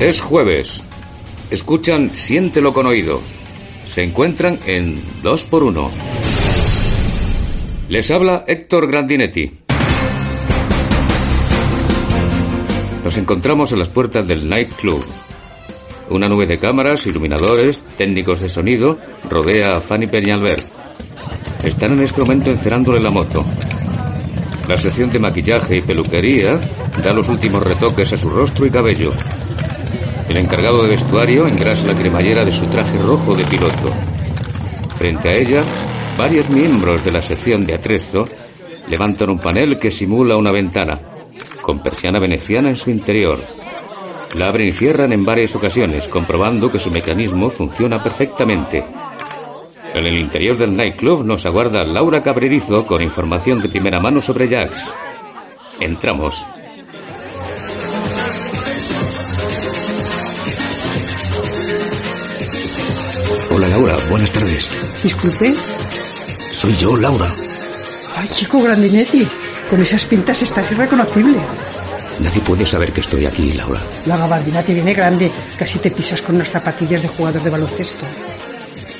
Es 0.00 0.20
jueves. 0.20 0.82
Escuchan 1.50 2.10
Siéntelo 2.10 2.74
con 2.74 2.86
oído. 2.86 3.22
Se 3.88 4.02
encuentran 4.02 4.58
en 4.66 5.02
2 5.22 5.44
por 5.44 5.62
1 5.62 5.90
Les 7.88 8.10
habla 8.10 8.44
Héctor 8.46 8.88
Grandinetti. 8.88 9.50
Nos 13.04 13.16
encontramos 13.16 13.72
en 13.72 13.78
las 13.78 13.88
puertas 13.88 14.28
del 14.28 14.46
nightclub. 14.46 15.02
Una 16.10 16.28
nube 16.28 16.46
de 16.46 16.58
cámaras, 16.58 17.06
iluminadores, 17.06 17.80
técnicos 17.96 18.40
de 18.40 18.50
sonido 18.50 18.98
rodea 19.30 19.72
a 19.72 19.80
Fanny 19.80 20.08
Peñalver. 20.08 20.62
Están 21.64 21.94
en 21.94 22.04
este 22.04 22.20
momento 22.20 22.50
encerándole 22.50 23.00
la 23.00 23.10
moto. 23.10 23.46
La 24.68 24.76
sección 24.76 25.10
de 25.10 25.20
maquillaje 25.20 25.78
y 25.78 25.80
peluquería 25.80 26.60
da 27.02 27.14
los 27.14 27.30
últimos 27.30 27.62
retoques 27.62 28.12
a 28.12 28.16
su 28.18 28.28
rostro 28.28 28.66
y 28.66 28.70
cabello. 28.70 29.12
El 30.28 30.36
encargado 30.38 30.82
de 30.82 30.90
vestuario 30.90 31.46
engrasa 31.46 31.86
la 31.86 31.94
cremallera 31.94 32.44
de 32.44 32.52
su 32.52 32.66
traje 32.66 32.98
rojo 32.98 33.34
de 33.34 33.44
piloto. 33.44 33.92
Frente 34.98 35.28
a 35.28 35.36
ella, 35.36 35.62
varios 36.18 36.50
miembros 36.50 37.04
de 37.04 37.12
la 37.12 37.22
sección 37.22 37.64
de 37.64 37.74
atrezo 37.74 38.26
levantan 38.88 39.30
un 39.30 39.38
panel 39.38 39.78
que 39.78 39.90
simula 39.90 40.36
una 40.36 40.50
ventana, 40.50 40.98
con 41.62 41.80
persiana 41.80 42.18
veneciana 42.18 42.70
en 42.70 42.76
su 42.76 42.90
interior. 42.90 43.40
La 44.36 44.48
abren 44.48 44.68
y 44.68 44.72
cierran 44.72 45.12
en 45.12 45.24
varias 45.24 45.54
ocasiones, 45.54 46.08
comprobando 46.08 46.70
que 46.70 46.80
su 46.80 46.90
mecanismo 46.90 47.48
funciona 47.48 48.02
perfectamente. 48.02 48.84
En 49.94 50.06
el 50.06 50.18
interior 50.18 50.58
del 50.58 50.76
nightclub 50.76 51.24
nos 51.24 51.46
aguarda 51.46 51.84
Laura 51.84 52.20
Cabrerizo 52.20 52.84
con 52.84 53.00
información 53.00 53.62
de 53.62 53.68
primera 53.68 54.00
mano 54.00 54.20
sobre 54.20 54.48
Jax. 54.48 54.82
Entramos. 55.80 56.44
Hola 63.56 63.68
Laura, 63.68 63.96
buenas 64.10 64.30
tardes. 64.32 65.02
Disculpe. 65.02 65.50
Soy 65.54 66.76
yo, 66.76 66.94
Laura. 66.98 67.26
Ay, 68.16 68.28
chico 68.28 68.60
Grandinetti, 68.60 69.26
con 69.70 69.80
esas 69.80 70.04
pintas 70.04 70.42
estás 70.42 70.72
irreconocible. 70.72 71.38
Nadie 72.20 72.42
puede 72.42 72.66
saber 72.66 72.92
que 72.92 73.00
estoy 73.00 73.24
aquí, 73.24 73.52
Laura. 73.52 73.80
La 74.04 74.18
gabardina 74.18 74.62
te 74.62 74.74
viene 74.74 74.92
grande, 74.92 75.32
casi 75.58 75.78
te 75.78 75.90
pisas 75.90 76.20
con 76.20 76.34
unas 76.34 76.50
zapatillas 76.50 77.00
de 77.00 77.08
jugador 77.08 77.42
de 77.42 77.48
baloncesto. 77.48 78.04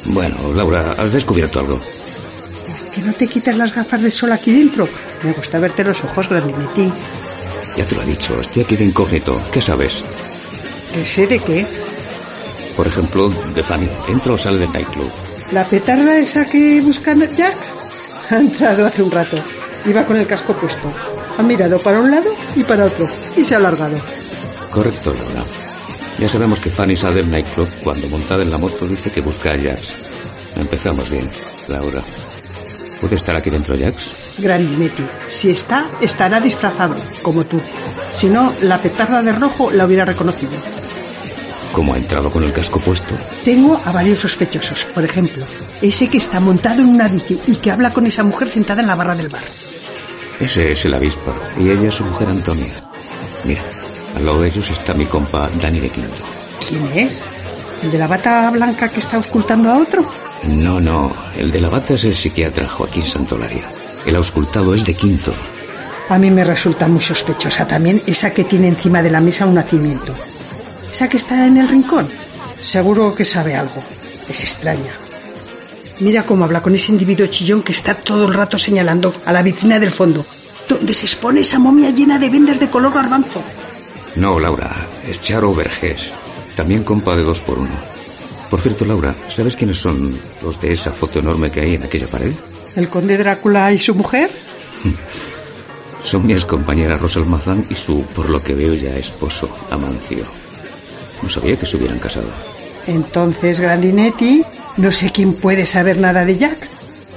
Bueno, 0.06 0.54
Laura, 0.54 0.94
has 0.96 1.12
descubierto 1.12 1.60
algo. 1.60 1.78
¿Que 2.94 3.02
no 3.02 3.12
te 3.12 3.26
quitas 3.26 3.58
las 3.58 3.74
gafas 3.74 4.00
de 4.00 4.10
sol 4.10 4.32
aquí 4.32 4.54
dentro? 4.54 4.88
Me 5.22 5.34
gusta 5.34 5.58
verte 5.58 5.84
los 5.84 6.02
ojos, 6.02 6.30
Grandinetti. 6.30 6.90
Ya 7.76 7.84
te 7.84 7.94
lo 7.94 8.00
he 8.00 8.06
dicho, 8.06 8.40
estoy 8.40 8.62
aquí 8.62 8.76
de 8.76 8.84
incógnito. 8.84 9.38
¿Qué 9.52 9.60
sabes? 9.60 10.02
¿Qué 10.94 11.04
sé 11.04 11.26
de 11.26 11.40
qué? 11.40 11.85
Por 12.76 12.86
ejemplo, 12.86 13.28
de 13.28 13.62
Fanny. 13.62 13.88
¿Entra 14.08 14.32
o 14.34 14.38
sale 14.38 14.58
del 14.58 14.72
nightclub? 14.72 15.10
¿La 15.52 15.64
petarda 15.64 16.18
esa 16.18 16.44
que 16.44 16.80
busca 16.80 17.14
Jack? 17.14 17.54
Ha 18.30 18.38
entrado 18.38 18.84
hace 18.84 19.04
un 19.04 19.10
rato. 19.12 19.36
Iba 19.84 20.04
con 20.04 20.16
el 20.16 20.26
casco 20.26 20.52
puesto. 20.52 20.92
Ha 21.38 21.42
mirado 21.44 21.78
para 21.78 22.00
un 22.00 22.10
lado 22.10 22.28
y 22.56 22.64
para 22.64 22.86
otro. 22.86 23.08
Y 23.36 23.44
se 23.44 23.54
ha 23.54 23.58
alargado. 23.58 23.96
Correcto, 24.72 25.14
Laura. 25.14 25.44
Ya 26.18 26.28
sabemos 26.28 26.58
que 26.58 26.70
Fanny 26.70 26.96
sale 26.96 27.16
del 27.16 27.30
nightclub 27.30 27.68
cuando 27.84 28.08
montada 28.08 28.42
en 28.42 28.50
la 28.50 28.58
moto 28.58 28.88
dice 28.88 29.10
que 29.10 29.20
busca 29.20 29.52
a 29.52 29.54
Jax. 29.56 30.56
Empezamos 30.56 31.08
bien, 31.08 31.30
Laura. 31.68 32.02
¿Puede 33.00 33.16
estar 33.16 33.36
aquí 33.36 33.50
dentro 33.50 33.76
Jax? 33.78 34.40
Grandinetti. 34.40 35.06
Si 35.28 35.50
está, 35.50 35.86
estará 36.00 36.40
disfrazado, 36.40 36.94
como 37.22 37.44
tú. 37.44 37.60
Si 37.60 38.28
no, 38.28 38.52
la 38.62 38.78
petarda 38.78 39.22
de 39.22 39.32
rojo 39.32 39.70
la 39.70 39.86
hubiera 39.86 40.04
reconocido. 40.04 40.52
¿Cómo 41.72 41.94
ha 41.94 41.98
entrado 41.98 42.30
con 42.30 42.42
el 42.42 42.52
casco 42.52 42.80
puesto? 42.80 43.14
Tengo 43.44 43.78
a 43.84 43.92
varios 43.92 44.20
sospechosos. 44.20 44.84
Por 44.94 45.04
ejemplo, 45.04 45.44
ese 45.82 46.08
que 46.08 46.18
está 46.18 46.40
montado 46.40 46.82
en 46.82 46.88
una 46.88 47.08
bici 47.08 47.38
y 47.46 47.56
que 47.56 47.70
habla 47.70 47.90
con 47.90 48.06
esa 48.06 48.22
mujer 48.22 48.48
sentada 48.48 48.80
en 48.80 48.88
la 48.88 48.94
barra 48.94 49.14
del 49.14 49.28
bar. 49.28 49.42
Ese 50.40 50.72
es 50.72 50.84
el 50.84 50.94
avispa 50.94 51.34
y 51.58 51.70
ella 51.70 51.88
es 51.88 51.94
su 51.94 52.04
mujer 52.04 52.28
Antonia. 52.28 52.72
Mira, 53.44 53.62
al 54.16 54.24
lado 54.24 54.42
de 54.42 54.48
ellos 54.48 54.70
está 54.70 54.94
mi 54.94 55.06
compa 55.06 55.48
Dani 55.60 55.80
de 55.80 55.88
Quinto. 55.88 56.24
¿Quién 56.68 57.06
es? 57.06 57.22
¿El 57.82 57.90
de 57.90 57.98
la 57.98 58.06
bata 58.06 58.50
blanca 58.50 58.88
que 58.88 59.00
está 59.00 59.16
auscultando 59.16 59.70
a 59.70 59.78
otro? 59.78 60.04
No, 60.48 60.80
no, 60.80 61.14
el 61.38 61.50
de 61.50 61.60
la 61.60 61.68
bata 61.68 61.94
es 61.94 62.04
el 62.04 62.14
psiquiatra 62.14 62.66
Joaquín 62.66 63.06
Santolaria. 63.06 63.64
El 64.06 64.16
auscultado 64.16 64.74
es 64.74 64.84
de 64.84 64.94
Quinto. 64.94 65.32
A 66.08 66.18
mí 66.18 66.30
me 66.30 66.44
resulta 66.44 66.86
muy 66.86 67.02
sospechosa 67.02 67.66
también 67.66 68.00
esa 68.06 68.30
que 68.30 68.44
tiene 68.44 68.68
encima 68.68 69.02
de 69.02 69.10
la 69.10 69.20
mesa 69.20 69.46
un 69.46 69.54
nacimiento. 69.54 70.14
Esa 70.92 71.08
que 71.08 71.16
está 71.16 71.46
en 71.46 71.56
el 71.56 71.68
rincón. 71.68 72.08
Seguro 72.60 73.14
que 73.14 73.24
sabe 73.24 73.54
algo. 73.54 73.82
Es 74.28 74.40
extraña. 74.42 74.92
Mira 76.00 76.24
cómo 76.24 76.44
habla 76.44 76.62
con 76.62 76.74
ese 76.74 76.92
individuo 76.92 77.26
chillón 77.26 77.62
que 77.62 77.72
está 77.72 77.94
todo 77.94 78.26
el 78.26 78.34
rato 78.34 78.58
señalando 78.58 79.14
a 79.24 79.32
la 79.32 79.42
vitrina 79.42 79.78
del 79.78 79.90
fondo, 79.90 80.24
donde 80.68 80.92
se 80.92 81.06
expone 81.06 81.40
esa 81.40 81.58
momia 81.58 81.90
llena 81.90 82.18
de 82.18 82.28
vendas 82.28 82.60
de 82.60 82.68
color 82.68 82.92
garbanzo. 82.92 83.42
No, 84.16 84.38
Laura, 84.38 84.70
es 85.08 85.22
Charo 85.22 85.54
Vergés, 85.54 86.10
también 86.54 86.84
compa 86.84 87.16
de 87.16 87.22
dos 87.22 87.40
por 87.40 87.58
uno. 87.58 87.74
Por 88.50 88.60
cierto, 88.60 88.84
Laura, 88.84 89.14
¿sabes 89.34 89.56
quiénes 89.56 89.78
son 89.78 90.14
los 90.42 90.60
de 90.60 90.72
esa 90.72 90.92
foto 90.92 91.18
enorme 91.18 91.50
que 91.50 91.60
hay 91.60 91.74
en 91.74 91.84
aquella 91.84 92.06
pared? 92.06 92.32
¿El 92.76 92.88
conde 92.88 93.16
Drácula 93.16 93.72
y 93.72 93.78
su 93.78 93.94
mujer? 93.94 94.30
Son 96.04 96.24
mi 96.24 96.38
compañera 96.42 96.96
Rosa 96.96 97.18
Almazán 97.18 97.64
y 97.68 97.74
su, 97.74 98.02
por 98.14 98.30
lo 98.30 98.40
que 98.40 98.54
veo 98.54 98.74
ya, 98.74 98.96
esposo, 98.96 99.52
Amancio. 99.72 100.24
No 101.22 101.28
sabía 101.30 101.56
que 101.56 101.66
se 101.66 101.76
hubieran 101.76 101.98
casado. 101.98 102.28
Entonces, 102.86 103.60
Grandinetti, 103.60 104.42
no 104.76 104.92
sé 104.92 105.10
quién 105.10 105.34
puede 105.34 105.66
saber 105.66 105.98
nada 105.98 106.24
de 106.24 106.38
Jack. 106.38 106.68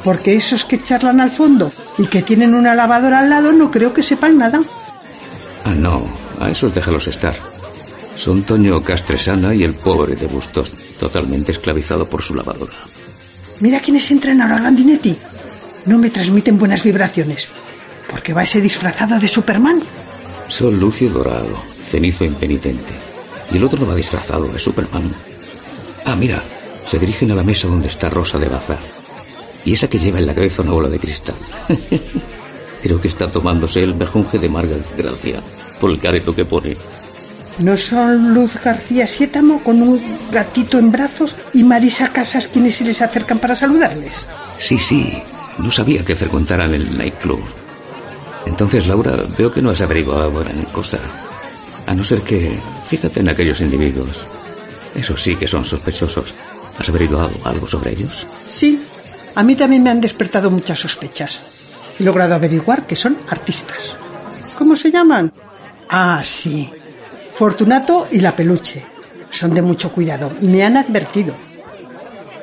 Porque 0.03 0.35
esos 0.35 0.63
que 0.63 0.81
charlan 0.81 1.19
al 1.19 1.31
fondo 1.31 1.71
y 1.97 2.07
que 2.07 2.21
tienen 2.21 2.55
una 2.55 2.73
lavadora 2.73 3.19
al 3.19 3.29
lado 3.29 3.51
no 3.51 3.69
creo 3.69 3.93
que 3.93 4.01
sepan 4.01 4.38
nada. 4.38 4.61
Ah, 5.65 5.75
no, 5.75 6.01
a 6.39 6.49
esos 6.49 6.73
déjalos 6.73 7.07
estar. 7.07 7.35
Son 8.15 8.43
Toño 8.43 8.81
Castresana 8.81 9.53
y 9.53 9.63
el 9.63 9.73
pobre 9.73 10.15
de 10.15 10.27
Bustos, 10.27 10.71
totalmente 10.99 11.51
esclavizado 11.51 12.07
por 12.07 12.21
su 12.21 12.33
lavadora. 12.33 12.73
Mira 13.59 13.79
quiénes 13.79 14.09
entran 14.11 14.41
ahora, 14.41 14.59
Grandinetti. 14.59 15.17
No 15.85 15.97
me 15.97 16.09
transmiten 16.09 16.57
buenas 16.57 16.83
vibraciones. 16.83 17.47
Porque 18.09 18.33
va 18.33 18.43
ese 18.43 18.61
disfrazado 18.61 19.19
de 19.19 19.27
Superman. 19.27 19.79
Son 20.47 20.79
Lucio 20.79 21.09
Dorado, 21.09 21.61
cenizo 21.89 22.25
impenitente. 22.25 23.08
Y 23.51 23.57
el 23.57 23.63
otro 23.63 23.85
va 23.87 23.95
disfrazado 23.95 24.47
de 24.47 24.59
Superman. 24.59 25.03
Ah, 26.05 26.15
mira, 26.15 26.41
se 26.85 26.99
dirigen 26.99 27.31
a 27.31 27.35
la 27.35 27.43
mesa 27.43 27.67
donde 27.67 27.87
está 27.87 28.09
Rosa 28.09 28.37
de 28.37 28.49
Baza. 28.49 28.77
Y 29.65 29.73
esa 29.73 29.87
que 29.87 29.99
lleva 29.99 30.19
en 30.19 30.27
la 30.27 30.33
cabeza 30.33 30.61
una 30.61 30.71
bola 30.71 30.89
de 30.89 30.99
cristal. 30.99 31.35
Creo 32.81 33.01
que 33.01 33.09
está 33.09 33.29
tomándose 33.29 33.81
el 33.81 33.95
mejunje 33.95 34.39
de 34.39 34.49
Margaret 34.49 34.85
Gracia 34.97 35.41
por 35.79 35.91
el 35.91 35.99
careto 35.99 36.33
que 36.33 36.45
pone. 36.45 36.77
¿No 37.59 37.75
son 37.75 38.33
Luz 38.33 38.53
García 38.63 39.05
Siétamo 39.05 39.61
con 39.61 39.81
un 39.81 40.01
gatito 40.31 40.79
en 40.79 40.91
brazos 40.91 41.35
y 41.53 41.63
Marisa 41.63 42.07
Casas 42.07 42.47
quienes 42.47 42.75
se 42.75 42.85
les 42.85 43.01
acercan 43.01 43.38
para 43.39 43.53
saludarles? 43.53 44.25
Sí, 44.57 44.79
sí. 44.79 45.21
No 45.57 45.69
sabía 45.71 46.05
que 46.05 46.15
frecuentaran 46.15 46.73
el 46.73 46.97
nightclub. 46.97 47.43
Entonces, 48.45 48.88
Laura, 48.88 49.11
veo 49.38 49.51
que 49.51 49.61
no 49.61 49.71
has 49.71 49.81
averiguado 49.81 50.31
gran 50.39 50.63
cosa. 50.71 50.99
A 51.89 51.95
no 51.95 52.03
ser 52.03 52.22
que... 52.22 52.55
Fíjate 52.88 53.22
en 53.22 53.29
aquellos 53.29 53.61
individuos. 53.61 54.19
Esos 54.94 55.22
sí 55.23 55.35
que 55.35 55.47
son 55.47 55.66
sospechosos. 55.66 56.35
¿Has 56.77 56.88
averiguado 56.88 57.31
algo 57.45 57.66
sobre 57.66 57.94
ellos? 57.94 58.27
Sí. 58.47 58.79
A 59.33 59.41
mí 59.41 59.55
también 59.55 59.81
me 59.81 59.89
han 59.89 60.00
despertado 60.00 60.51
muchas 60.51 60.79
sospechas. 60.79 61.41
He 62.00 62.03
logrado 62.03 62.36
averiguar 62.36 62.86
que 62.86 62.95
son 62.95 63.18
artistas. 63.30 63.95
¿Cómo 64.56 64.75
se 64.75 64.91
llaman? 64.91 65.31
Ah, 65.89 66.21
sí. 66.24 66.69
Fortunato 67.33 68.07
y 68.12 68.19
la 68.19 68.36
peluche. 68.36 68.86
Son 69.31 69.51
de 69.51 69.63
mucho 69.63 69.91
cuidado 69.91 70.31
y 70.41 70.45
me 70.45 70.62
han 70.62 70.77
advertido. 70.77 71.33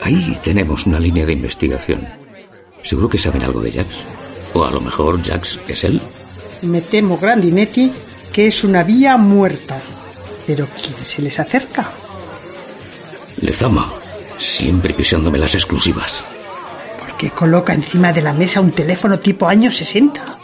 Ahí 0.03 0.37
tenemos 0.43 0.87
una 0.87 0.99
línea 0.99 1.25
de 1.25 1.35
investigación. 1.35 2.09
Seguro 2.83 3.09
que 3.09 3.19
saben 3.19 3.45
algo 3.45 3.61
de 3.61 3.71
Jax. 3.71 4.51
O 4.55 4.65
a 4.65 4.73
lo 4.73 4.81
mejor 4.81 5.23
Jax 5.23 5.61
es 5.69 5.85
él. 5.85 6.01
Me 6.63 6.81
temo, 6.81 7.17
Grandinetti, 7.17 7.93
que 8.37 8.49
es 8.49 8.65
una 8.65 8.83
vía 8.83 9.17
muerta. 9.17 9.81
Pero 10.47 10.67
¿quién 10.67 11.03
se 11.03 11.23
les 11.23 11.41
acerca? 11.41 11.89
Lezama, 13.41 13.91
siempre 14.39 14.93
pisándome 14.93 15.39
las 15.39 15.55
exclusivas. 15.55 16.23
¿Por 17.01 17.17
qué 17.17 17.31
coloca 17.31 17.73
encima 17.73 18.13
de 18.13 18.21
la 18.21 18.35
mesa 18.35 18.61
un 18.61 18.73
teléfono 18.73 19.19
tipo 19.19 19.49
años 19.49 19.79
60? 19.79 20.39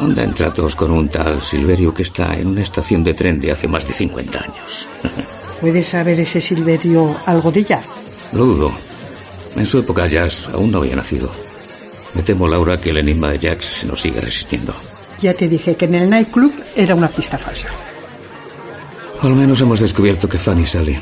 Anda 0.00 0.24
en 0.24 0.34
tratos 0.34 0.74
con 0.74 0.90
un 0.90 1.08
tal 1.08 1.40
Silverio 1.40 1.94
que 1.94 2.02
está 2.02 2.34
en 2.34 2.48
una 2.48 2.62
estación 2.62 3.04
de 3.04 3.14
tren 3.14 3.38
de 3.38 3.52
hace 3.52 3.68
más 3.68 3.86
de 3.86 3.94
50 3.94 4.36
años. 4.36 4.88
¿Puede 5.60 5.84
saber 5.84 6.18
ese 6.18 6.40
Silverio 6.40 7.14
algo 7.26 7.52
de 7.52 7.60
ella? 7.60 7.80
Lo 8.32 8.46
dudo. 8.46 8.72
En 9.54 9.64
su 9.64 9.78
época 9.78 10.10
Jax 10.10 10.48
aún 10.48 10.72
no 10.72 10.78
había 10.78 10.96
nacido. 10.96 11.30
Me 12.14 12.24
temo, 12.24 12.48
Laura, 12.48 12.80
que 12.80 12.90
el 12.90 12.96
enigma 12.96 13.30
de 13.30 13.38
Jax 13.38 13.84
nos 13.84 14.00
sigue 14.00 14.20
resistiendo. 14.20 14.74
Ya 15.24 15.32
te 15.32 15.48
dije 15.48 15.74
que 15.74 15.86
en 15.86 15.94
el 15.94 16.10
nightclub 16.10 16.52
era 16.76 16.94
una 16.94 17.08
pista 17.08 17.38
falsa. 17.38 17.70
Al 19.22 19.34
menos 19.34 19.58
hemos 19.62 19.80
descubierto 19.80 20.28
que 20.28 20.36
Fanny 20.36 20.66
sale. 20.66 21.00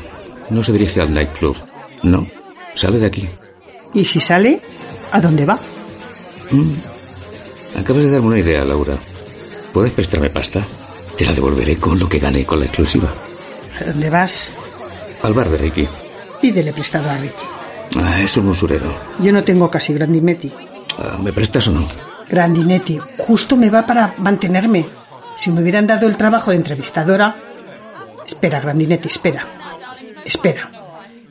No 0.49 0.63
se 0.63 0.71
dirige 0.71 1.01
al 1.01 1.13
nightclub. 1.13 1.57
No, 2.03 2.25
sale 2.73 2.99
de 2.99 3.07
aquí. 3.07 3.27
¿Y 3.93 4.05
si 4.05 4.21
sale? 4.21 4.61
¿A 5.11 5.19
dónde 5.19 5.45
va? 5.45 5.59
Mm. 6.51 7.79
Acabas 7.81 8.03
de 8.03 8.11
darme 8.11 8.27
una 8.27 8.39
idea, 8.39 8.63
Laura. 8.63 8.93
¿Puedes 9.73 9.91
prestarme 9.91 10.29
pasta? 10.29 10.63
Te 11.17 11.25
la 11.25 11.33
devolveré 11.33 11.75
con 11.75 11.99
lo 11.99 12.07
que 12.07 12.19
gane 12.19 12.45
con 12.45 12.61
la 12.61 12.65
exclusiva. 12.67 13.11
¿A 13.81 13.83
dónde 13.83 14.09
vas? 14.09 14.51
Al 15.21 15.33
bar 15.33 15.49
de 15.49 15.57
Ricky. 15.57 15.85
Pídele 16.41 16.71
prestado 16.71 17.09
a 17.09 17.17
Ricky. 17.17 17.45
Ah, 17.97 18.21
es 18.21 18.37
un 18.37 18.47
usurero. 18.47 18.89
Yo 19.19 19.33
no 19.33 19.43
tengo 19.43 19.69
casi 19.69 19.93
Grandinetti. 19.93 20.49
Ah, 20.97 21.17
¿Me 21.21 21.33
prestas 21.33 21.67
o 21.67 21.71
no? 21.73 22.12
Grandinetti, 22.29 22.99
justo 23.17 23.55
me 23.55 23.69
va 23.69 23.85
para 23.85 24.15
mantenerme. 24.17 24.87
Si 25.37 25.51
me 25.51 25.61
hubieran 25.61 25.87
dado 25.87 26.07
el 26.07 26.17
trabajo 26.17 26.51
de 26.51 26.57
entrevistadora, 26.57 27.35
Espera, 28.25 28.59
Grandinetti, 28.59 29.07
espera. 29.07 29.45
Espera. 30.25 30.71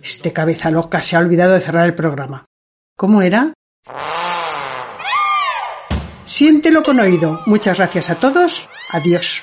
Este 0.03 0.33
cabeza 0.33 0.71
loca 0.71 1.01
se 1.01 1.17
ha 1.17 1.21
olvidado 1.21 1.55
de 1.55 1.61
cerrar 1.61 1.87
el 1.87 1.95
programa. 1.95 2.45
¿Cómo 2.97 3.23
era? 3.23 3.53
Siéntelo 6.25 6.83
con 6.83 7.01
oído. 7.01 7.41
Muchas 7.47 7.79
gracias 7.79 8.11
a 8.11 8.17
todos. 8.17 8.69
Adiós. 8.91 9.43